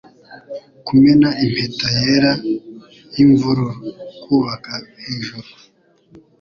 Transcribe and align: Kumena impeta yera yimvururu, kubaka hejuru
Kumena 0.85 1.29
impeta 1.43 1.87
yera 1.99 2.31
yimvururu, 3.13 3.77
kubaka 4.23 4.71
hejuru 5.03 5.49